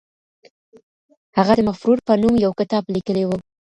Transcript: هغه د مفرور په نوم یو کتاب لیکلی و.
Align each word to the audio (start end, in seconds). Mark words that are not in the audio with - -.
هغه 1.37 1.53
د 1.57 1.61
مفرور 1.69 1.97
په 2.07 2.13
نوم 2.21 2.35
یو 2.45 2.51
کتاب 2.59 2.83
لیکلی 2.95 3.23
و. 3.25 3.31